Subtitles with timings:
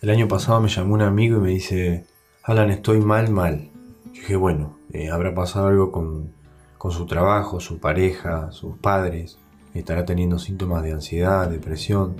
[0.00, 2.04] El año pasado me llamó un amigo y me dice,
[2.44, 3.68] Alan, estoy mal, mal.
[4.04, 6.32] Yo dije, bueno, eh, habrá pasado algo con,
[6.78, 9.38] con su trabajo, su pareja, sus padres,
[9.74, 12.14] estará teniendo síntomas de ansiedad, depresión.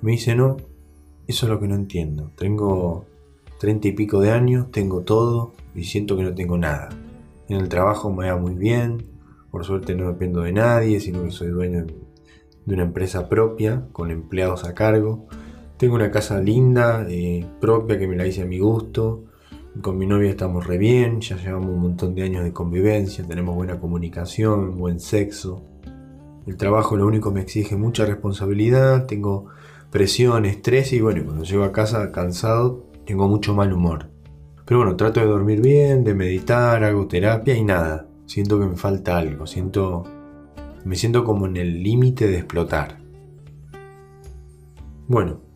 [0.00, 0.58] Me dice, no,
[1.26, 2.30] eso es lo que no entiendo.
[2.36, 3.04] Tengo
[3.58, 6.90] treinta y pico de años, tengo todo y siento que no tengo nada.
[7.48, 9.08] En el trabajo me va muy bien,
[9.50, 11.84] por suerte no dependo de nadie, sino que soy dueño
[12.64, 15.26] de una empresa propia, con empleados a cargo.
[15.82, 19.24] Tengo una casa linda, eh, propia, que me la hice a mi gusto.
[19.80, 23.56] Con mi novia estamos re bien, ya llevamos un montón de años de convivencia, tenemos
[23.56, 25.60] buena comunicación, buen sexo.
[26.46, 29.46] El trabajo lo único me exige mucha responsabilidad, tengo
[29.90, 34.06] presión, estrés y bueno, cuando llego a casa cansado tengo mucho mal humor.
[34.64, 38.76] Pero bueno, trato de dormir bien, de meditar, hago terapia y nada siento que me
[38.76, 40.04] falta algo, siento
[40.84, 42.98] me siento como en el límite de explotar.
[45.08, 45.51] Bueno,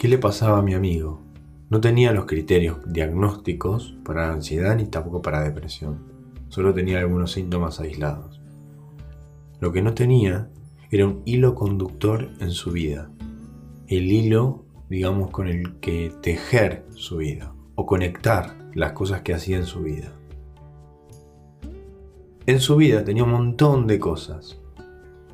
[0.00, 1.20] ¿qué le pasaba a mi amigo?
[1.68, 5.98] No tenía los criterios diagnósticos para ansiedad ni tampoco para depresión.
[6.48, 8.40] Solo tenía algunos síntomas aislados.
[9.60, 10.48] Lo que no tenía
[10.90, 13.10] era un hilo conductor en su vida.
[13.88, 19.58] El hilo, digamos, con el que tejer su vida o conectar las cosas que hacía
[19.58, 20.14] en su vida.
[22.46, 24.58] En su vida tenía un montón de cosas.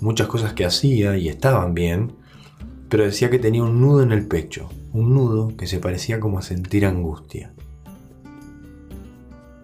[0.00, 2.16] Muchas cosas que hacía y estaban bien,
[2.88, 6.38] pero decía que tenía un nudo en el pecho, un nudo que se parecía como
[6.38, 7.52] a sentir angustia.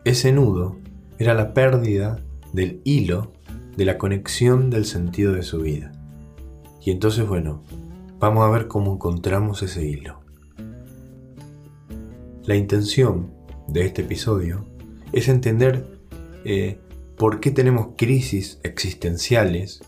[0.04, 0.76] Ese nudo
[1.18, 2.20] era la pérdida
[2.52, 3.32] del hilo
[3.76, 5.92] de la conexión del sentido de su vida.
[6.84, 7.62] Y entonces, bueno,
[8.18, 10.20] vamos a ver cómo encontramos ese hilo.
[12.44, 13.30] La intención
[13.68, 14.64] de este episodio
[15.12, 15.86] es entender
[16.44, 16.78] eh,
[17.16, 19.82] por qué tenemos crisis existenciales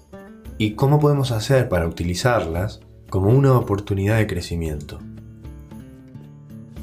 [0.56, 2.80] y cómo podemos hacer para utilizarlas
[3.14, 4.98] como una oportunidad de crecimiento.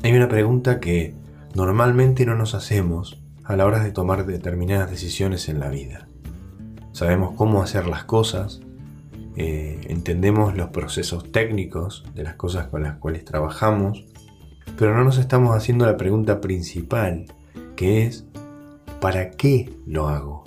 [0.01, 1.13] Hay una pregunta que
[1.55, 6.07] normalmente no nos hacemos a la hora de tomar determinadas decisiones en la vida.
[6.93, 8.61] Sabemos cómo hacer las cosas,
[9.35, 14.05] eh, entendemos los procesos técnicos de las cosas con las cuales trabajamos,
[14.77, 17.25] pero no nos estamos haciendo la pregunta principal,
[17.75, 18.23] que es
[19.01, 20.45] ¿para qué lo hago?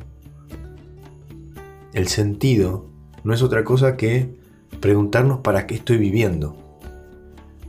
[1.92, 2.86] El sentido
[3.22, 4.42] no es otra cosa que
[4.84, 6.58] preguntarnos para qué estoy viviendo.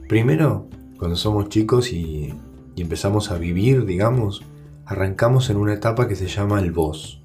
[0.10, 0.68] Primero,
[1.00, 2.34] cuando somos chicos y,
[2.76, 4.44] empezamos a vivir, digamos,
[4.86, 7.22] arrancamos en una etapa que se llama el vos.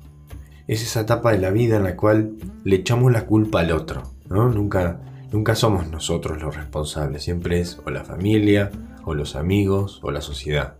[0.68, 4.04] Es esa etapa de la vida en la cual le echamos la culpa al otro,
[4.28, 4.48] ¿no?
[4.48, 5.00] Nunca,
[5.32, 8.70] nunca somos nosotros los responsables, siempre es o la familia,
[9.04, 10.76] o los amigos, o la sociedad.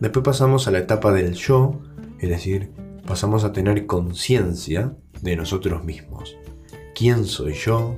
[0.00, 1.78] Después pasamos a la etapa del yo,
[2.18, 2.72] es decir,
[3.06, 6.36] pasamos a tener conciencia de nosotros mismos.
[6.92, 7.96] ¿Quién soy yo?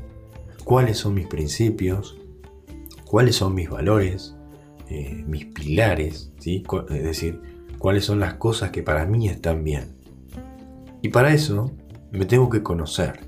[0.64, 2.16] ¿Cuáles son mis principios?
[3.04, 4.34] ¿Cuáles son mis valores?
[4.88, 7.40] Eh, mis pilares, es decir,
[7.78, 9.94] cuáles son las cosas que para mí están bien.
[11.02, 11.70] Y para eso
[12.12, 13.20] me tengo que conocer,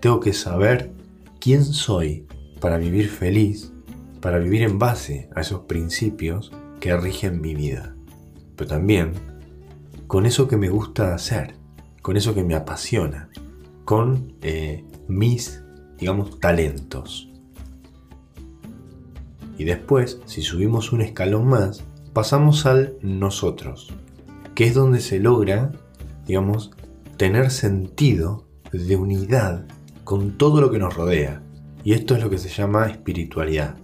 [0.00, 0.92] tengo que saber
[1.40, 2.26] quién soy
[2.60, 3.72] para vivir feliz,
[4.20, 7.96] para vivir en base a esos principios que rigen mi vida.
[8.56, 9.12] Pero también
[10.06, 11.54] con eso que me gusta hacer,
[12.02, 13.30] con eso que me apasiona,
[13.86, 15.63] con eh, mis,
[15.98, 17.28] digamos, talentos.
[19.58, 23.92] Y después, si subimos un escalón más, pasamos al nosotros,
[24.54, 25.72] que es donde se logra,
[26.26, 26.72] digamos,
[27.16, 29.66] tener sentido de unidad
[30.02, 31.42] con todo lo que nos rodea.
[31.84, 33.76] Y esto es lo que se llama espiritualidad.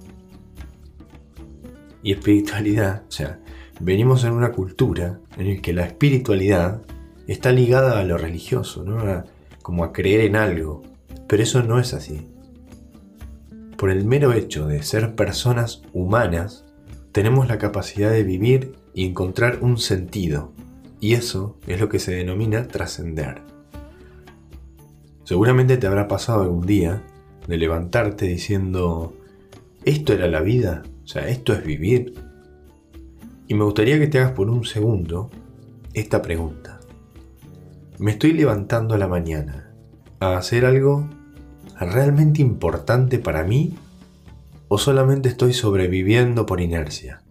[2.03, 3.41] Y espiritualidad, o sea,
[3.79, 6.83] venimos en una cultura en la que la espiritualidad
[7.27, 9.25] está ligada a lo religioso, ¿no?
[9.63, 10.83] como a creer en algo.
[11.31, 12.27] Pero eso no es así.
[13.79, 16.65] Por el mero hecho de ser personas humanas,
[17.13, 20.51] tenemos la capacidad de vivir y encontrar un sentido.
[20.99, 23.43] Y eso es lo que se denomina trascender.
[25.23, 27.01] Seguramente te habrá pasado algún día
[27.47, 29.15] de levantarte diciendo,
[29.85, 30.83] ¿esto era la vida?
[31.05, 32.15] O sea, ¿esto es vivir?
[33.47, 35.31] Y me gustaría que te hagas por un segundo
[35.95, 36.81] esta pregunta.
[38.01, 39.73] ¿Me estoy levantando a la mañana
[40.19, 41.09] a hacer algo
[41.87, 43.77] realmente importante para mí
[44.69, 47.23] o solamente estoy sobreviviendo por inercia?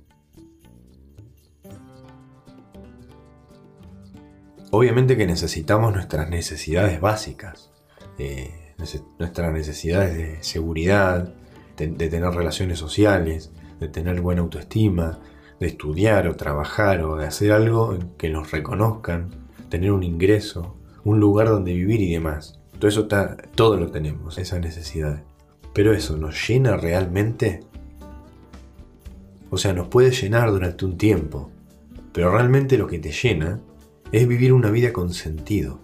[4.71, 7.71] Obviamente que necesitamos nuestras necesidades básicas,
[8.17, 8.73] eh,
[9.17, 11.33] nuestras necesidades de seguridad,
[11.75, 15.19] de tener relaciones sociales, de tener buena autoestima,
[15.59, 21.19] de estudiar o trabajar o de hacer algo que nos reconozcan, tener un ingreso, un
[21.19, 22.58] lugar donde vivir y demás.
[22.79, 25.21] Todo eso está, todo lo tenemos, esa necesidad.
[25.73, 27.59] Pero eso nos llena realmente.
[29.49, 31.51] O sea, nos puede llenar durante un tiempo,
[32.13, 33.59] pero realmente lo que te llena
[34.11, 35.79] es vivir una vida con sentido,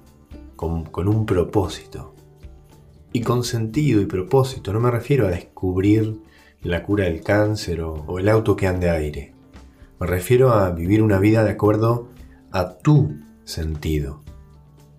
[0.55, 2.13] con, un propósito.
[3.11, 6.19] Y con sentido y propósito no me refiero a descubrir
[6.61, 9.33] la cura del cáncer o, el auto que ande aire.
[9.99, 12.09] Me refiero a vivir una vida de acuerdo
[12.51, 14.24] a tu sentido.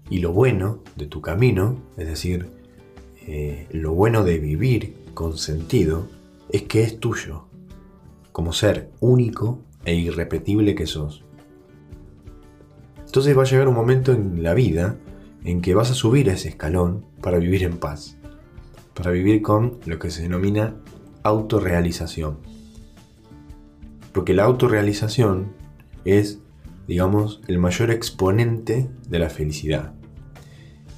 [0.09, 2.49] Y lo bueno de tu camino, es decir,
[3.27, 6.07] eh, lo bueno de vivir con sentido,
[6.49, 7.47] es que es tuyo,
[8.33, 11.25] como ser único e irrepetible que sos.
[13.05, 14.97] Entonces va a llegar un momento en la vida
[15.45, 18.17] en que vas a subir ese escalón para vivir en paz,
[18.95, 20.77] para vivir con lo que se denomina
[21.23, 22.39] autorrealización.
[24.13, 25.53] Porque la autorrealización
[26.05, 26.41] es,
[26.87, 29.93] digamos, el mayor exponente de la felicidad.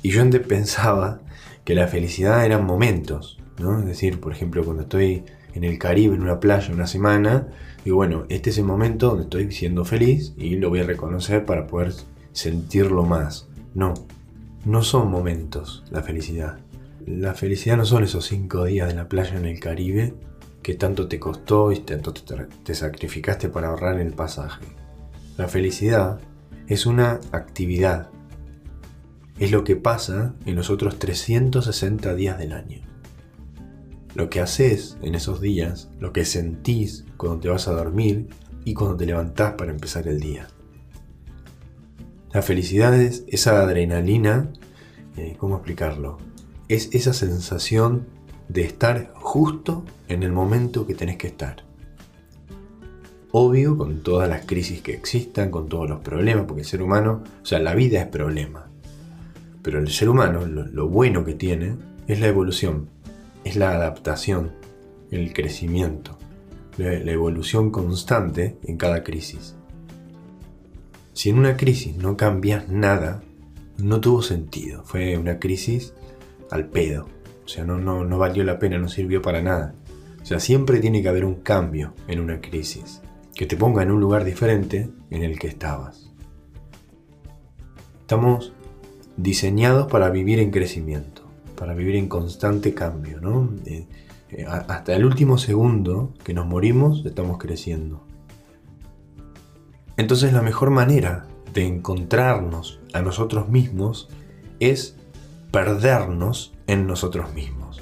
[0.03, 1.21] Y yo antes pensaba
[1.65, 3.79] que la felicidad eran momentos, ¿no?
[3.81, 5.25] Es decir, por ejemplo, cuando estoy
[5.55, 7.49] en el Caribe, en una playa, una semana,
[7.85, 11.45] digo, bueno, este es el momento donde estoy siendo feliz y lo voy a reconocer
[11.45, 11.93] para poder
[12.33, 13.49] sentirlo más.
[13.75, 13.95] No,
[14.65, 16.59] no son momentos la felicidad.
[17.07, 20.15] La felicidad no son esos cinco días de la playa en el Caribe
[20.63, 24.67] que tanto te costó y tanto te sacrificaste para ahorrar el pasaje.
[25.39, 26.19] La felicidad
[26.67, 28.11] es una actividad.
[29.39, 32.81] Es lo que pasa en los otros 360 días del año.
[34.17, 38.31] Lo que haces en esos días, lo que sentís cuando te vas a dormir
[38.65, 40.49] y cuando te levantás para empezar el día.
[42.33, 44.51] La felicidad es esa adrenalina,
[45.17, 46.19] eh, ¿cómo explicarlo?
[46.67, 48.09] Es esa sensación
[48.49, 51.68] de estar justo en el momento que tenés que estar.
[53.33, 57.23] Obvio, con todas las crisis que existan, con todos los problemas, porque el ser humano,
[57.43, 58.71] o sea, la vida es problema.
[59.63, 61.77] Pero el ser humano, lo, bueno que tiene,
[62.07, 62.89] es la evolución,
[63.45, 64.53] es la adaptación,
[65.11, 66.19] el crecimiento,
[66.79, 69.57] la evolución constante en cada crisis.
[71.19, 73.23] Si en una crisis no cambias nada,
[73.77, 74.85] no tuvo sentido.
[74.85, 75.93] Fue una crisis
[76.49, 77.09] al pedo.
[77.45, 79.75] O sea, no, no, valió la pena, no sirvió para nada.
[80.23, 83.01] O sea, siempre tiene que haber un cambio en una crisis.
[83.39, 86.11] Que te ponga en un lugar diferente en el que estabas.
[88.01, 88.53] Estamos
[89.17, 91.23] diseñados para vivir en crecimiento,
[91.55, 93.49] para vivir en constante cambio, ¿no?
[93.65, 93.87] Eh,
[94.31, 98.05] eh, hasta el último segundo que nos morimos estamos creciendo.
[99.97, 101.25] Entonces la mejor manera
[101.55, 104.09] de encontrarnos a nosotros mismos
[104.59, 104.97] es
[105.53, 107.81] perdernos en nosotros mismos.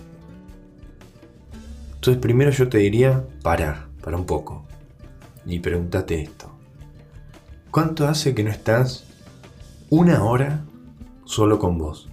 [1.95, 4.67] Entonces primero yo te diría parar, para un poco,
[5.47, 6.51] y pregúntate esto.
[7.71, 9.07] ¿Cuánto hace que no estás
[9.91, 10.65] una hora
[11.25, 12.09] solo con vos?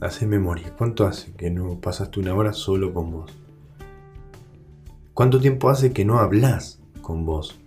[0.00, 0.74] Hace memoria.
[0.76, 3.32] ¿Cuánto hace que no pasaste una hora solo con vos?
[5.14, 7.58] ¿Cuánto tiempo hace que no hablas con vos?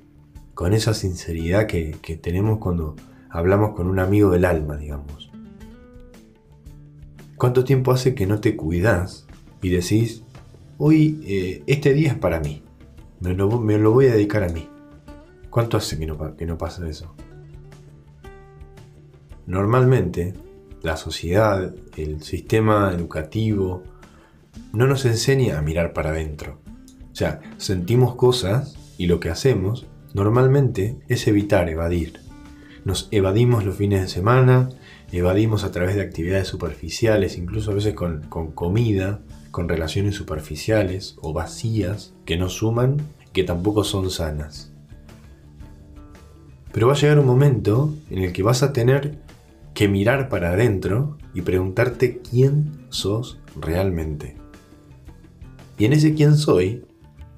[0.58, 2.96] con esa sinceridad que, tenemos cuando
[3.30, 5.30] hablamos con un amigo del alma, digamos.
[7.36, 9.28] ¿Cuánto tiempo hace que no te cuidas
[9.62, 10.24] y decís,
[10.80, 12.64] hoy eh, este día es para mí,
[13.20, 14.68] me lo, voy a dedicar a mí?
[15.50, 17.14] ¿Cuánto hace que no, que no pasa eso?
[19.46, 20.34] Normalmente,
[20.82, 23.84] la sociedad, el sistema educativo,
[24.74, 26.60] no nos enseña a mirar para adentro.
[27.12, 32.20] O sea, sentimos cosas y lo que hacemos normalmente es evitar evadir.
[32.86, 34.70] Nos evadimos los fines de semana,
[35.12, 38.22] evadimos a través de actividades superficiales, incluso a veces con,
[38.54, 39.22] comida,
[39.58, 42.98] con relaciones superficiales o vacías que no suman,
[43.34, 44.72] que tampoco son sanas.
[46.72, 49.18] Pero va a llegar un momento en el que vas a tener
[49.74, 54.38] que mirar para adentro y preguntarte quién sos realmente.
[55.80, 56.86] Y en ese quién soy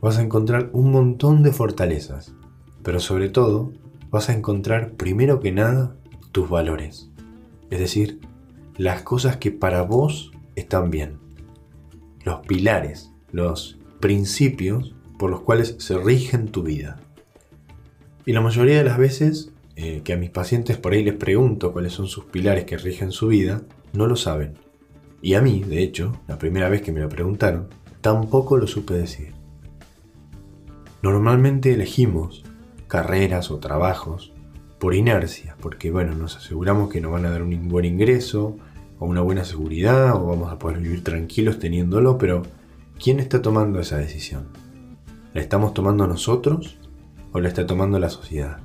[0.01, 2.33] vas a encontrar un montón de fortalezas,
[2.83, 3.71] pero sobre todo
[4.11, 5.95] vas a encontrar primero que nada
[6.33, 7.11] tus valores.
[7.69, 8.19] Es decir,
[8.75, 11.28] las cosas que para vos están bien.
[12.23, 16.99] Los pilares, los principios por los cuales se rigen tu vida.
[18.25, 21.71] Y la mayoría de las veces eh, que a mis pacientes por ahí les pregunto
[21.71, 23.61] cuáles son sus pilares que rigen su vida,
[23.93, 24.55] no lo saben.
[25.21, 27.67] Y a mí, de hecho, la primera vez que me lo preguntaron,
[28.01, 29.33] tampoco lo supe decir.
[31.01, 32.43] Normalmente elegimos
[32.87, 34.33] carreras o trabajos
[34.79, 38.57] por inercia, porque bueno, nos aseguramos que nos van a dar un buen ingreso
[38.99, 42.43] o una buena seguridad o vamos a poder vivir tranquilos teniéndolo, pero
[43.01, 44.47] ¿quién está tomando esa decisión?
[45.33, 46.77] ¿La estamos tomando nosotros
[47.31, 48.59] o la está tomando la sociedad?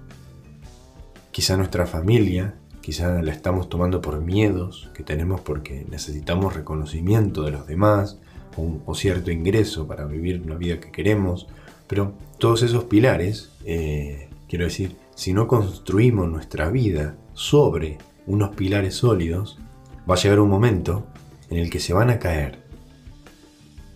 [1.30, 7.52] Quizá nuestra familia, quizá la estamos tomando por miedos que tenemos porque necesitamos reconocimiento de
[7.52, 8.18] los demás
[8.56, 11.48] o, cierto ingreso para vivir una vida que queremos
[11.88, 18.94] Pero todos esos pilares, eh, quiero decir, si no construimos nuestra vida sobre unos pilares
[18.94, 19.58] sólidos,
[20.08, 21.06] va a llegar un momento
[21.50, 22.58] en el que se van a caer.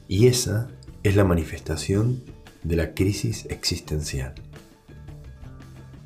[0.09, 0.69] Y esa
[1.03, 2.23] es la manifestación
[2.63, 4.35] de la crisis existencial,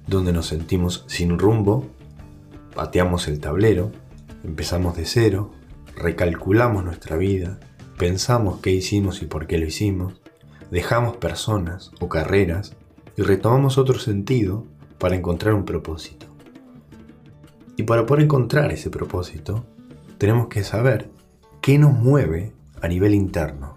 [0.07, 1.87] donde nos sentimos sin rumbo,
[2.75, 3.93] pateamos el tablero,
[4.45, 5.53] empezamos de cero,
[5.97, 7.61] recalculamos nuestra vida,
[7.99, 10.15] pensamos qué hicimos y por qué lo hicimos,
[10.71, 12.75] dejamos personas o carreras
[13.17, 14.67] y retomamos otro sentido
[14.99, 16.27] para encontrar un propósito.
[17.77, 19.65] Y para poder encontrar ese propósito,
[20.23, 21.11] tenemos que saber
[21.61, 23.77] qué nos mueve a nivel interno.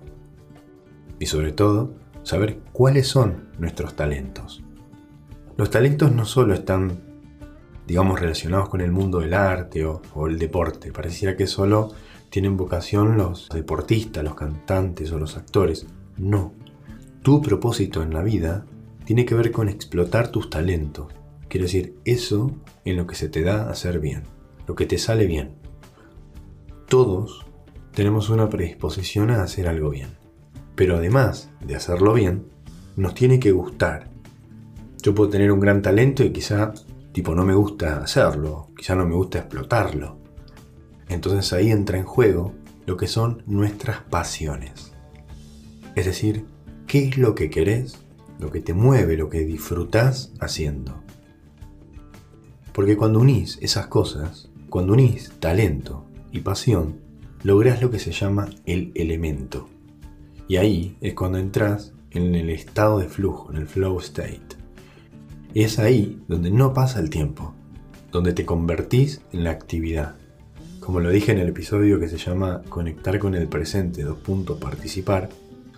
[1.18, 4.62] Y sobre todo, saber cuáles son nuestros talentos.
[5.58, 7.00] Los talentos no solo están,
[7.88, 10.92] digamos, relacionados con el mundo del arte o, el deporte.
[10.92, 11.94] Pareciera que solo
[12.30, 15.88] tienen vocación los deportistas, los cantantes o los actores.
[16.16, 16.54] No.
[17.24, 18.68] Tu propósito en la vida
[19.04, 21.08] tiene que ver con explotar tus talentos.
[21.48, 22.52] Quiere decir, eso
[22.84, 24.22] en lo que se te da hacer bien,
[24.68, 25.65] lo que te sale bien.
[26.88, 27.48] Todos
[27.94, 30.10] tenemos una predisposición a hacer algo bien.
[30.76, 32.46] Pero además de hacerlo bien,
[32.96, 34.12] nos tiene que gustar.
[35.02, 36.74] Yo puedo tener un gran talento y quizá,
[37.12, 40.18] tipo, no me gusta hacerlo, quizá no me gusta explotarlo.
[41.10, 42.54] Entonces ahí entra en juego
[42.86, 44.94] lo que son nuestras pasiones.
[45.96, 46.46] Es decir,
[46.86, 47.98] qué es lo que querés,
[48.38, 51.02] lo que te mueve, lo que disfrutás haciendo.
[52.74, 56.05] Porque cuando unís esas cosas, cuando unís talento
[56.38, 57.00] y pasión,
[57.44, 59.70] lográs lo que se llama el elemento.
[60.48, 64.56] Y ahí es cuando entras en el estado de flujo, en el flow state.
[65.54, 67.54] Es ahí donde no pasa el tiempo,
[68.12, 70.16] donde te convertís en la actividad.
[70.80, 74.60] Como lo dije en el episodio que se llama Conectar con el presente, dos puntos,
[74.60, 75.30] participar,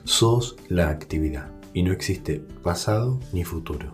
[0.03, 3.93] sos la actividad y no existe pasado ni futuro.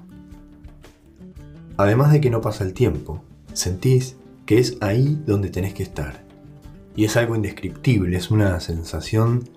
[1.77, 4.15] Además de que no pasa el tiempo, sentís
[4.46, 6.23] que es ahí donde tenés que estar.
[6.96, 9.50] Y es algo indescriptible, es una sensación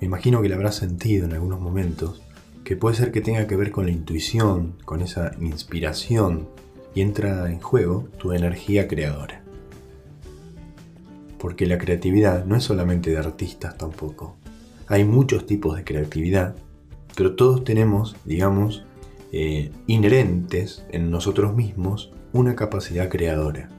[0.00, 2.20] me imagino que la habrás sentido en algunos momentos,
[2.64, 6.48] que puede ser que tenga que ver con la intuición, con esa inspiración,
[6.94, 9.42] y entra en juego tu energía creadora.
[11.38, 14.36] Porque la creatividad no es solamente de artistas tampoco.
[14.86, 16.56] Hay muchos tipos de creatividad,
[17.16, 18.84] pero todos tenemos, digamos,
[19.32, 23.70] eh, inherentes en nosotros mismos una capacidad creadora.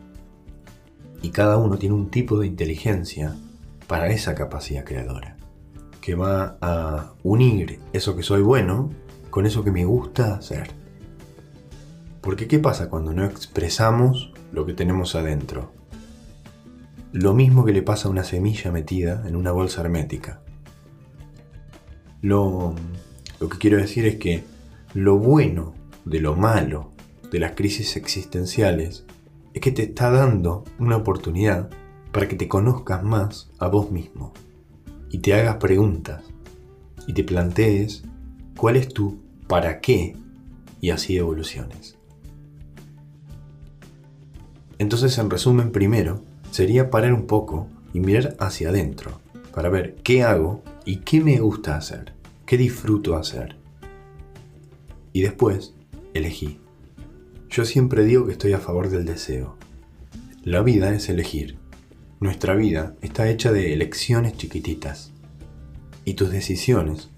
[1.22, 3.36] Y cada uno tiene un tipo de inteligencia
[3.88, 5.38] para esa capacidad creadora
[6.08, 8.92] que va a unir eso que soy bueno
[9.30, 10.70] con eso que me gusta hacer.
[12.22, 15.74] Porque ¿qué pasa cuando no expresamos lo que tenemos adentro?
[17.12, 20.40] Lo mismo que le pasa a una semilla metida en una bolsa hermética.
[22.22, 22.74] Lo,
[23.42, 24.46] lo que quiero decir es que
[24.94, 25.74] lo bueno
[26.06, 26.94] de lo malo
[27.32, 29.06] de las crisis existenciales
[29.58, 31.70] es que te está dando una oportunidad
[32.12, 34.32] para que te conozcas más a vos mismo
[35.10, 36.24] y te hagas preguntas
[37.08, 38.04] y te plantees
[38.56, 40.16] cuál es tu para qué
[40.80, 41.98] y así evoluciones.
[44.78, 46.22] Entonces, en resumen, primero
[46.52, 49.20] sería parar un poco y mirar hacia adentro
[49.56, 52.14] para ver qué hago y qué me gusta hacer,
[52.46, 53.58] qué disfruto hacer.
[55.14, 55.74] Y después,
[56.14, 56.60] elegí.
[57.50, 59.56] Yo siempre digo que estoy a favor del deseo.
[60.44, 61.58] La vida es elegir.
[62.20, 65.12] Nuestra vida está hecha de elecciones chiquititas.
[66.04, 67.10] Y tus decisiones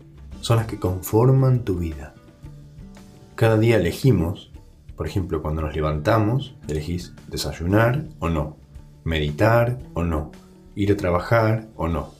[0.41, 2.13] son las que conforman tu vida.
[3.35, 4.51] Cada día elegimos,
[4.95, 8.57] por ejemplo, cuando nos levantamos, elegís desayunar o no,
[9.03, 10.31] meditar o no,
[10.75, 12.13] ir a trabajar o no.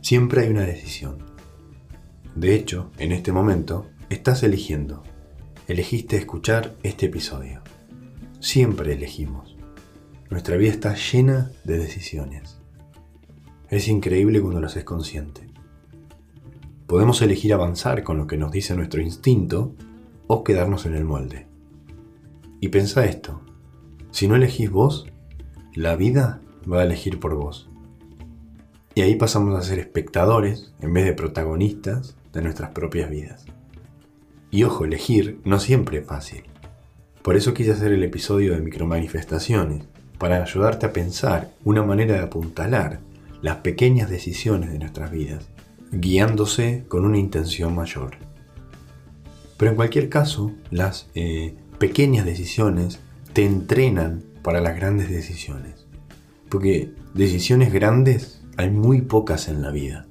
[0.00, 1.18] Siempre hay una decisión.
[2.34, 5.02] De hecho, en este momento, estás eligiendo.
[5.68, 7.60] Elegiste escuchar este episodio.
[8.40, 9.56] Siempre elegimos.
[10.28, 12.58] Nuestra vida está llena de decisiones.
[13.70, 15.48] Es increíble cuando lo haces consciente.
[16.88, 19.72] Podemos elegir avanzar con lo que nos dice nuestro instinto
[20.26, 21.46] o quedarnos en el molde.
[22.58, 23.40] Y pensa esto,
[24.10, 25.06] si no elegís vos,
[25.76, 27.70] la vida va a elegir por vos.
[28.96, 33.46] Y ahí pasamos a ser espectadores en vez de protagonistas de nuestras propias vidas.
[34.52, 36.42] Y ojo, elegir no siempre es fácil.
[37.22, 39.84] Por eso quise hacer el episodio de micromanifestaciones,
[40.18, 43.00] para ayudarte a pensar una manera de apuntalar
[43.40, 45.48] las pequeñas decisiones de nuestras vidas,
[45.90, 48.18] guiándose con una intención mayor.
[49.56, 53.00] Pero en cualquier caso, las eh, pequeñas decisiones
[53.32, 55.86] te entrenan para las grandes decisiones.
[56.50, 60.06] Porque decisiones grandes hay muy pocas en la vida.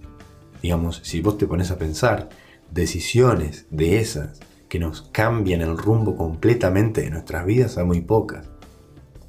[0.63, 2.29] Digamos, si vos te pones a pensar,
[2.71, 8.47] decisiones de esas que nos cambian el rumbo completamente de nuestras vidas hay muy pocas.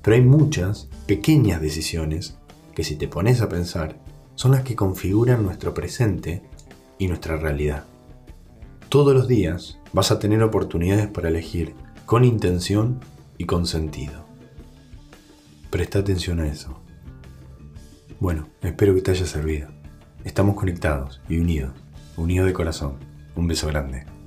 [0.01, 2.37] Pero hay muchas pequeñas decisiones
[2.75, 3.99] que si te pones a pensar
[4.35, 6.43] son las que configuran nuestro presente
[6.99, 7.85] y nuestra realidad.
[8.89, 11.75] Todos los días vas a tener oportunidades para elegir
[12.07, 13.01] con intención
[13.39, 14.25] y con sentido.
[15.71, 16.79] Presta atención a eso.
[18.21, 19.69] Bueno, espero que te haya servido.
[20.25, 21.73] Estamos conectados y unidos,
[22.17, 23.12] unidos de corazón.
[23.35, 24.22] Un beso grande.